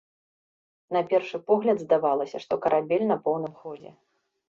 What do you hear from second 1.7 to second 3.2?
здавалася, што карабель